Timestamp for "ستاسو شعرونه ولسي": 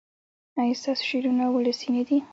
0.81-1.89